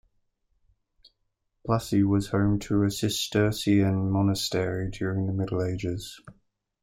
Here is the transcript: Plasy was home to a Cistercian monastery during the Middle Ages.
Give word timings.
Plasy 1.63 2.01
was 2.03 2.29
home 2.29 2.57
to 2.61 2.81
a 2.85 2.89
Cistercian 2.89 4.09
monastery 4.09 4.89
during 4.89 5.27
the 5.27 5.31
Middle 5.31 5.63
Ages. 5.63 6.19